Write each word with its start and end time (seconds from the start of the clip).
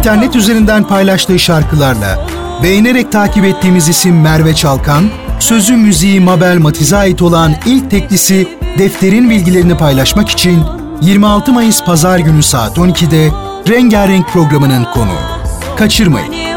internet 0.00 0.36
üzerinden 0.36 0.84
paylaştığı 0.84 1.38
şarkılarla 1.38 2.26
beğenerek 2.62 3.12
takip 3.12 3.44
ettiğimiz 3.44 3.88
isim 3.88 4.20
Merve 4.20 4.54
Çalkan, 4.54 5.04
sözü 5.40 5.76
müziği 5.76 6.20
Mabel 6.20 6.58
Matiz'e 6.58 6.96
ait 6.96 7.22
olan 7.22 7.54
ilk 7.66 7.90
teklisi 7.90 8.48
Defter'in 8.78 9.30
bilgilerini 9.30 9.76
paylaşmak 9.76 10.28
için 10.28 10.64
26 11.00 11.52
Mayıs 11.52 11.84
Pazar 11.84 12.18
günü 12.18 12.42
saat 12.42 12.78
12'de 12.78 13.30
Rengarenk 13.68 14.28
programının 14.28 14.84
konuğu. 14.84 15.40
Kaçırmayın. 15.76 16.49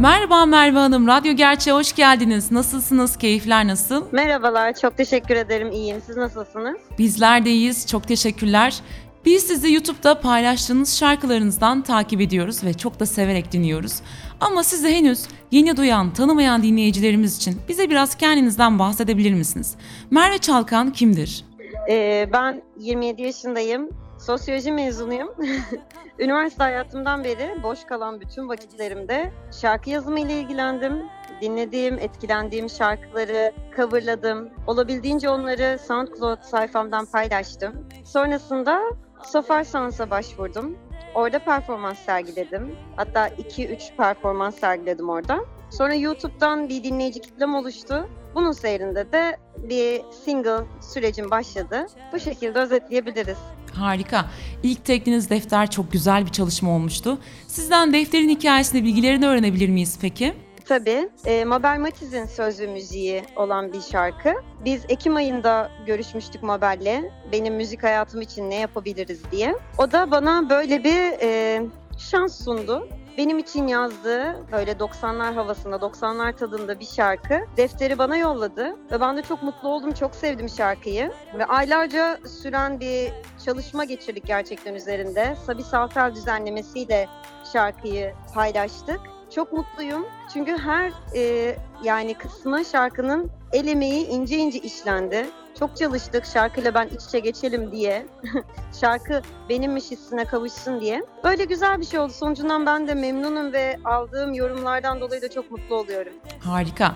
Merhaba 0.00 0.46
Merve 0.46 0.78
Hanım, 0.78 1.06
Radyo 1.06 1.32
Gerçeğe 1.32 1.72
hoş 1.72 1.94
geldiniz. 1.94 2.52
Nasılsınız, 2.52 3.16
keyifler 3.16 3.66
nasıl? 3.66 4.04
Merhabalar, 4.12 4.74
çok 4.74 4.96
teşekkür 4.96 5.36
ederim, 5.36 5.72
iyiyim. 5.72 6.02
Siz 6.06 6.16
nasılsınız? 6.16 6.76
Bizler 6.98 7.44
de 7.44 7.50
iyiyiz, 7.50 7.86
çok 7.86 8.08
teşekkürler. 8.08 8.80
Biz 9.24 9.42
sizi 9.42 9.72
YouTube'da 9.72 10.20
paylaştığınız 10.20 10.96
şarkılarınızdan 10.96 11.82
takip 11.82 12.20
ediyoruz 12.20 12.64
ve 12.64 12.74
çok 12.74 13.00
da 13.00 13.06
severek 13.06 13.52
dinliyoruz. 13.52 14.00
Ama 14.40 14.64
sizi 14.64 14.88
henüz 14.88 15.24
yeni 15.50 15.76
duyan, 15.76 16.12
tanımayan 16.12 16.62
dinleyicilerimiz 16.62 17.36
için 17.36 17.60
bize 17.68 17.90
biraz 17.90 18.14
kendinizden 18.14 18.78
bahsedebilir 18.78 19.32
misiniz? 19.34 19.74
Merve 20.10 20.38
Çalkan 20.38 20.92
kimdir? 20.92 21.44
Ee, 21.90 22.28
ben 22.32 22.62
27 22.78 23.22
yaşındayım. 23.22 23.88
Sosyoloji 24.18 24.72
mezunuyum. 24.72 25.34
Üniversite 26.18 26.62
hayatımdan 26.62 27.24
beri 27.24 27.62
boş 27.62 27.84
kalan 27.84 28.20
bütün 28.20 28.48
vakitlerimde 28.48 29.32
şarkı 29.60 29.90
yazımı 29.90 30.20
ile 30.20 30.40
ilgilendim. 30.40 31.02
Dinlediğim, 31.40 31.98
etkilendiğim 31.98 32.70
şarkıları 32.70 33.52
coverladım. 33.76 34.50
Olabildiğince 34.66 35.30
onları 35.30 35.78
SoundCloud 35.78 36.42
sayfamdan 36.42 37.06
paylaştım. 37.06 37.88
Sonrasında 38.04 38.82
Sofar 39.24 39.64
Sounds'a 39.64 40.10
başvurdum. 40.10 40.76
Orada 41.14 41.38
performans 41.38 41.98
sergiledim. 41.98 42.76
Hatta 42.96 43.28
2-3 43.28 43.96
performans 43.96 44.58
sergiledim 44.58 45.08
orada. 45.08 45.38
Sonra 45.70 45.94
YouTube'dan 45.94 46.68
bir 46.68 46.84
dinleyici 46.84 47.20
kitlem 47.20 47.54
oluştu. 47.54 48.08
Bunun 48.34 48.52
seyrinde 48.52 49.12
de 49.12 49.36
bir 49.56 50.02
single 50.24 50.64
sürecim 50.80 51.30
başladı. 51.30 51.86
Bu 52.12 52.18
şekilde 52.18 52.58
özetleyebiliriz. 52.58 53.38
Harika. 53.80 54.24
İlk 54.62 54.84
tekliniz 54.84 55.30
defter 55.30 55.70
çok 55.70 55.92
güzel 55.92 56.26
bir 56.26 56.30
çalışma 56.30 56.70
olmuştu. 56.70 57.18
Sizden 57.46 57.92
defterin 57.92 58.28
hikayesini, 58.28 58.84
bilgilerini 58.84 59.26
öğrenebilir 59.26 59.68
miyiz 59.68 59.98
peki? 60.00 60.34
Tabii. 60.64 61.08
E, 61.24 61.44
Mabel 61.44 61.78
Matiz'in 61.78 62.26
sözlü 62.26 62.66
müziği 62.66 63.22
olan 63.36 63.72
bir 63.72 63.80
şarkı. 63.80 64.34
Biz 64.64 64.82
Ekim 64.88 65.16
ayında 65.16 65.70
görüşmüştük 65.86 66.42
Mabel'le. 66.42 67.10
Benim 67.32 67.54
müzik 67.54 67.82
hayatım 67.82 68.20
için 68.20 68.50
ne 68.50 68.54
yapabiliriz 68.54 69.20
diye. 69.32 69.54
O 69.78 69.92
da 69.92 70.10
bana 70.10 70.50
böyle 70.50 70.84
bir 70.84 71.22
e, 71.22 71.62
şans 71.98 72.44
sundu 72.44 72.88
benim 73.18 73.38
için 73.38 73.66
yazdığı 73.66 74.36
böyle 74.52 74.72
90'lar 74.72 75.34
havasında, 75.34 75.76
90'lar 75.76 76.36
tadında 76.36 76.80
bir 76.80 76.84
şarkı 76.84 77.40
defteri 77.56 77.98
bana 77.98 78.16
yolladı. 78.16 78.76
Ve 78.92 79.00
ben 79.00 79.16
de 79.16 79.22
çok 79.22 79.42
mutlu 79.42 79.68
oldum, 79.68 79.92
çok 79.92 80.14
sevdim 80.14 80.48
şarkıyı. 80.48 81.12
Ve 81.38 81.44
aylarca 81.44 82.18
süren 82.42 82.80
bir 82.80 83.12
çalışma 83.44 83.84
geçirdik 83.84 84.26
gerçekten 84.26 84.74
üzerinde. 84.74 85.36
Sabi 85.46 85.62
Saltel 85.62 86.14
düzenlemesiyle 86.14 87.08
şarkıyı 87.52 88.14
paylaştık. 88.34 89.00
Çok 89.34 89.52
mutluyum 89.52 90.06
çünkü 90.32 90.58
her 90.58 90.92
e, 91.16 91.54
yani 91.82 92.14
kısmı 92.14 92.64
şarkının 92.64 93.30
el 93.52 93.66
emeği 93.66 94.06
ince 94.06 94.36
ince 94.36 94.58
işlendi. 94.58 95.26
Çok 95.58 95.76
çalıştık 95.76 96.24
şarkıyla 96.24 96.74
ben 96.74 96.86
iç 96.86 97.04
içe 97.08 97.18
geçelim 97.18 97.72
diye. 97.72 98.06
Şarkı 98.80 99.22
benimmiş 99.48 99.84
hissine 99.90 100.24
kavuşsun 100.24 100.80
diye. 100.80 101.02
Böyle 101.24 101.44
güzel 101.44 101.80
bir 101.80 101.84
şey 101.84 102.00
oldu. 102.00 102.12
Sonucundan 102.12 102.66
ben 102.66 102.88
de 102.88 102.94
memnunum 102.94 103.52
ve 103.52 103.78
aldığım 103.84 104.34
yorumlardan 104.34 105.00
dolayı 105.00 105.22
da 105.22 105.30
çok 105.30 105.50
mutlu 105.50 105.76
oluyorum. 105.76 106.12
Harika. 106.40 106.94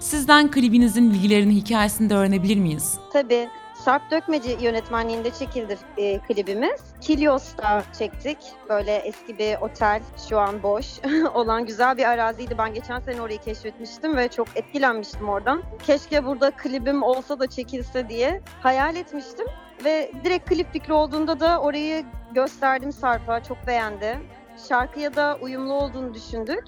Sizden 0.00 0.50
klibinizin 0.50 1.12
bilgilerini, 1.12 1.54
hikayesini 1.54 2.10
de 2.10 2.14
öğrenebilir 2.14 2.56
miyiz? 2.56 2.98
Tabii. 3.12 3.48
Sarp 3.84 4.10
Dökmeci 4.10 4.56
yönetmenliğinde 4.60 5.30
çekildi 5.30 5.78
e, 5.96 6.18
klibimiz. 6.18 6.80
Kilios'ta 7.00 7.82
çektik. 7.98 8.38
Böyle 8.68 8.96
eski 8.96 9.38
bir 9.38 9.60
otel, 9.60 10.02
şu 10.28 10.38
an 10.38 10.62
boş 10.62 10.86
olan 11.34 11.66
güzel 11.66 11.96
bir 11.96 12.04
araziydi. 12.04 12.58
Ben 12.58 12.74
geçen 12.74 13.00
sene 13.00 13.22
orayı 13.22 13.38
keşfetmiştim 13.38 14.16
ve 14.16 14.28
çok 14.28 14.48
etkilenmiştim 14.56 15.28
oradan. 15.28 15.62
Keşke 15.86 16.24
burada 16.24 16.50
klibim 16.50 17.02
olsa 17.02 17.38
da 17.40 17.46
çekilse 17.46 18.08
diye 18.08 18.40
hayal 18.60 18.96
etmiştim. 18.96 19.46
Ve 19.84 20.12
direkt 20.24 20.48
klip 20.48 20.72
fikri 20.72 20.92
olduğunda 20.92 21.40
da 21.40 21.60
orayı 21.60 22.04
gösterdim 22.34 22.92
Sarp'a. 22.92 23.42
Çok 23.42 23.66
beğendi. 23.66 24.20
Şarkıya 24.68 25.16
da 25.16 25.38
uyumlu 25.40 25.72
olduğunu 25.72 26.14
düşündük. 26.14 26.64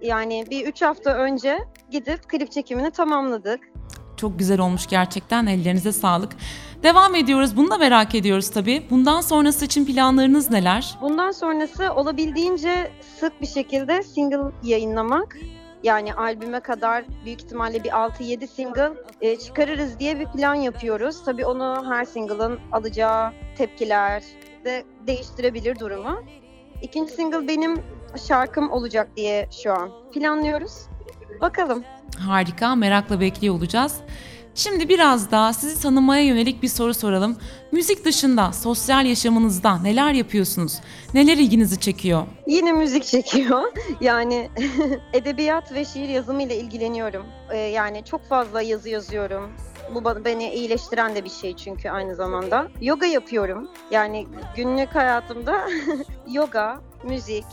Yani 0.00 0.44
bir 0.50 0.66
üç 0.66 0.82
hafta 0.82 1.10
önce 1.14 1.58
gidip 1.90 2.28
klip 2.28 2.52
çekimini 2.52 2.90
tamamladık. 2.90 3.60
Çok 4.16 4.38
güzel 4.38 4.60
olmuş 4.60 4.86
gerçekten. 4.86 5.46
Ellerinize 5.46 5.92
sağlık. 5.92 6.32
Devam 6.82 7.14
ediyoruz. 7.14 7.56
Bunu 7.56 7.70
da 7.70 7.78
merak 7.78 8.14
ediyoruz 8.14 8.50
tabii. 8.50 8.86
Bundan 8.90 9.20
sonrası 9.20 9.64
için 9.64 9.84
planlarınız 9.86 10.50
neler? 10.50 10.98
Bundan 11.00 11.30
sonrası 11.30 11.92
olabildiğince 11.94 12.90
sık 13.20 13.40
bir 13.40 13.46
şekilde 13.46 14.02
single 14.02 14.52
yayınlamak. 14.62 15.36
Yani 15.82 16.14
albüme 16.14 16.60
kadar 16.60 17.04
büyük 17.24 17.42
ihtimalle 17.42 17.84
bir 17.84 17.88
6-7 17.90 18.46
single 18.46 18.92
e, 19.20 19.36
çıkarırız 19.38 19.98
diye 19.98 20.20
bir 20.20 20.26
plan 20.26 20.54
yapıyoruz. 20.54 21.24
Tabii 21.24 21.46
onu 21.46 21.84
her 21.90 22.04
single'ın 22.04 22.58
alacağı 22.72 23.32
tepkiler 23.56 24.22
de 24.64 24.84
değiştirebilir 25.06 25.78
durumu. 25.78 26.22
İkinci 26.82 27.12
single 27.12 27.48
benim 27.48 27.82
şarkım 28.28 28.70
olacak 28.70 29.08
diye 29.16 29.48
şu 29.62 29.72
an 29.72 29.90
planlıyoruz. 30.14 30.72
Bakalım. 31.40 31.84
Harika, 32.18 32.74
merakla 32.74 33.20
bekliyor 33.20 33.54
olacağız. 33.54 34.00
Şimdi 34.56 34.88
biraz 34.88 35.30
daha 35.30 35.52
sizi 35.52 35.82
tanımaya 35.82 36.24
yönelik 36.24 36.62
bir 36.62 36.68
soru 36.68 36.94
soralım. 36.94 37.36
Müzik 37.72 38.04
dışında 38.04 38.52
sosyal 38.52 39.06
yaşamınızda 39.06 39.78
neler 39.78 40.12
yapıyorsunuz? 40.12 40.80
Neler 41.14 41.36
ilginizi 41.36 41.80
çekiyor? 41.80 42.26
Yine 42.46 42.72
müzik 42.72 43.04
çekiyor. 43.04 43.62
Yani 44.00 44.50
edebiyat 45.12 45.72
ve 45.72 45.84
şiir 45.84 46.08
yazımı 46.08 46.42
ile 46.42 46.56
ilgileniyorum. 46.56 47.26
Ee, 47.50 47.56
yani 47.56 48.04
çok 48.04 48.28
fazla 48.28 48.62
yazı 48.62 48.88
yazıyorum. 48.88 49.52
Bu 49.94 50.24
beni 50.24 50.54
iyileştiren 50.54 51.14
de 51.14 51.24
bir 51.24 51.30
şey 51.30 51.56
çünkü 51.56 51.90
aynı 51.90 52.14
zamanda. 52.14 52.68
Yoga 52.80 53.06
yapıyorum. 53.06 53.68
Yani 53.90 54.26
günlük 54.56 54.94
hayatımda 54.94 55.68
yoga, 56.32 56.80
müzik, 57.04 57.44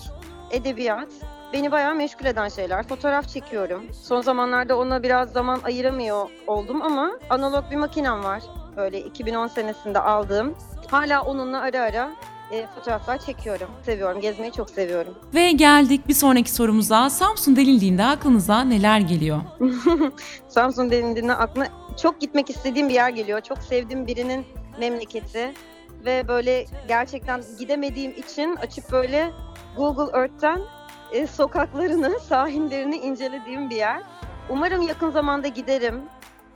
edebiyat 0.52 1.10
beni 1.54 1.72
bayağı 1.72 1.96
meşgul 1.96 2.26
eden 2.26 2.50
şeyler. 2.50 2.88
Fotoğraf 2.88 3.28
çekiyorum. 3.28 3.84
Son 4.04 4.22
zamanlarda 4.22 4.78
ona 4.78 5.04
biraz 5.04 5.32
zaman 5.32 5.60
ayıramıyor 5.64 6.30
oldum 6.48 6.82
ama 6.82 7.12
analog 7.30 7.72
bir 7.72 7.76
makinem 7.76 8.24
var. 8.24 8.44
Böyle 8.78 9.02
2010 9.02 9.48
senesinde 9.48 10.00
aldığım. 10.00 10.56
Hala 10.92 11.22
onunla 11.22 11.62
ara 11.62 11.82
ara 11.82 12.12
e, 12.52 12.68
fotoğraflar 12.76 13.18
çekiyorum. 13.18 13.68
Seviyorum, 13.86 14.22
gezmeyi 14.22 14.52
çok 14.52 14.70
seviyorum. 14.70 15.16
Ve 15.34 15.52
geldik 15.52 16.08
bir 16.08 16.14
sonraki 16.14 16.52
sorumuza. 16.52 17.10
Samsun 17.10 17.56
denildiğinde 17.56 18.04
aklınıza 18.04 18.62
neler 18.62 19.00
geliyor? 19.00 19.42
Samsun 20.48 20.92
denildiğinde 20.92 21.34
aklına 21.34 21.68
çok 22.02 22.22
gitmek 22.22 22.50
istediğim 22.50 22.90
bir 22.90 22.94
yer 22.94 23.10
geliyor. 23.10 23.42
Çok 23.42 23.58
sevdiğim 23.58 24.08
birinin 24.08 24.46
memleketi. 24.80 25.54
Ve 26.06 26.28
böyle 26.28 26.66
gerçekten 26.88 27.42
gidemediğim 27.60 28.12
için 28.12 28.56
açıp 28.56 28.92
böyle 28.92 29.32
Google 29.78 30.18
Earth'ten 30.20 30.62
e, 31.14 31.28
sokaklarını, 31.28 32.20
sahillerini 32.30 32.98
incelediğim 32.98 33.70
bir 33.70 33.76
yer. 33.76 34.02
Umarım 34.50 34.82
yakın 34.82 35.12
zamanda 35.12 35.48
giderim. 35.48 36.02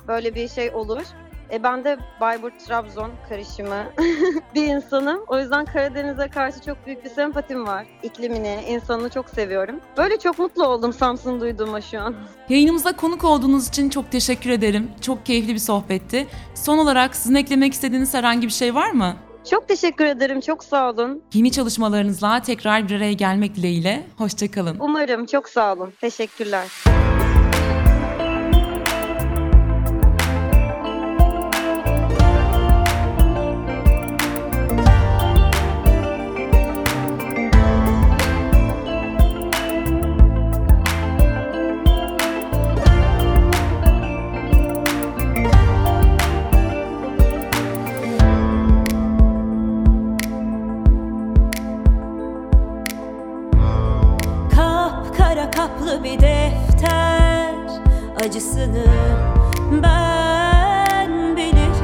Böyle 0.07 0.36
bir 0.36 0.48
şey 0.48 0.69
olur. 0.75 1.04
E, 1.51 1.63
ben 1.63 1.83
de 1.83 1.98
Bayburt-Trabzon 2.21 3.09
karışımı 3.30 3.83
bir 4.56 4.68
insanım. 4.68 5.19
O 5.27 5.39
yüzden 5.39 5.65
Karadeniz'e 5.65 6.27
karşı 6.27 6.62
çok 6.62 6.86
büyük 6.86 7.06
bir 7.06 7.09
sempatim 7.09 7.68
var. 7.68 7.88
İklimini, 8.04 8.63
insanını 8.69 9.09
çok 9.09 9.30
seviyorum. 9.30 9.80
Böyle 9.98 10.19
çok 10.19 10.39
mutlu 10.39 10.68
oldum 10.68 10.94
Samsun 10.94 11.42
duyduğuma 11.42 11.81
şu 11.81 12.00
an. 12.00 12.15
Yayınımıza 12.50 12.95
konuk 12.95 13.24
olduğunuz 13.24 13.68
için 13.68 13.89
çok 13.89 14.12
teşekkür 14.12 14.50
ederim. 14.50 14.92
Çok 15.01 15.25
keyifli 15.25 15.53
bir 15.53 15.60
sohbetti. 15.60 16.27
Son 16.56 16.77
olarak 16.77 17.15
sizin 17.15 17.36
eklemek 17.36 17.74
istediğiniz 17.74 18.13
herhangi 18.13 18.48
bir 18.48 18.53
şey 18.53 18.75
var 18.75 18.92
mı? 18.92 19.15
Çok 19.49 19.67
teşekkür 19.67 20.05
ederim. 20.05 20.41
Çok 20.41 20.63
sağ 20.63 20.89
olun. 20.89 21.23
Yeni 21.33 21.51
çalışmalarınızla 21.51 22.41
tekrar 22.41 22.89
bir 22.89 22.95
araya 22.95 23.13
gelmek 23.13 23.55
dileğiyle. 23.55 24.07
Hoşçakalın. 24.17 24.77
Umarım. 24.79 25.25
Çok 25.25 25.49
sağ 25.49 25.73
olun. 25.73 25.94
Teşekkürler. 26.01 26.67
acısını 58.38 58.86
ben 59.72 61.38
bilirim. 61.38 61.78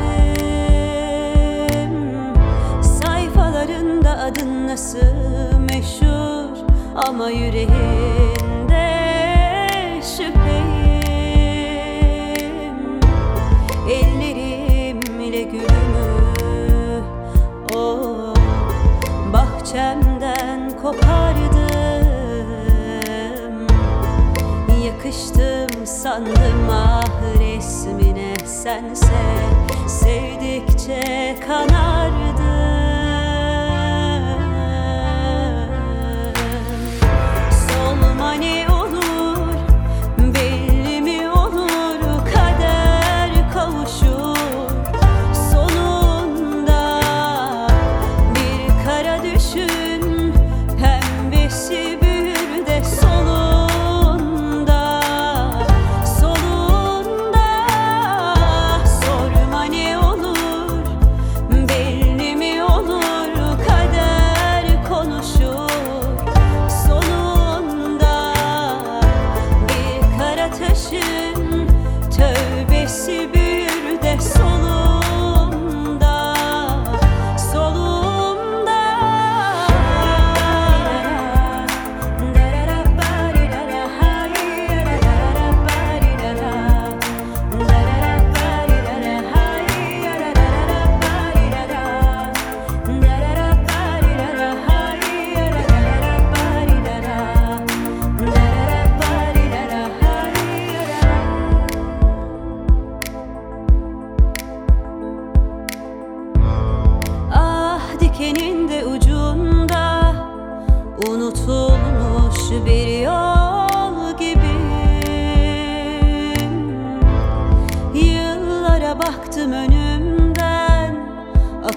Sayfalarında 2.81 4.11
adın 4.19 4.67
nasıl 4.67 5.59
meşhur 5.69 6.57
ama 6.95 7.29
yüreğinde 7.29 8.89
şüpheyim. 10.01 10.33
Ellerim 13.89 15.19
ile 15.19 15.41
gülümü 15.41 16.23
oh, 17.75 18.35
bahçemden 19.33 20.71
kopardım. 20.81 21.63
Yakıştı 24.85 25.62
Yakıştım 25.83 26.03
sandım 26.03 26.69
ah 26.71 27.03
resmine 27.39 28.35
sense. 28.45 29.05
Sevdikçe 29.87 31.35
kanardım 31.47 32.32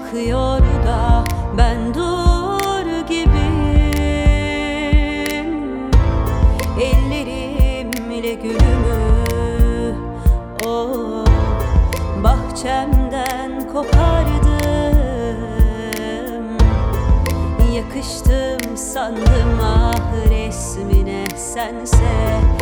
akıyor 0.07 0.59
da 0.59 1.23
ben 1.57 1.93
dur 1.93 3.07
gibiyim. 3.07 3.47
Ellerim 6.81 8.11
ile 8.11 8.33
gülümü 8.33 9.95
o 10.65 10.87
bahçemden 12.23 13.67
kopardım. 13.73 14.47
Yakıştım 17.75 18.77
sandım 18.77 19.59
ah 19.61 20.29
resmine 20.29 21.25
sense 21.37 22.56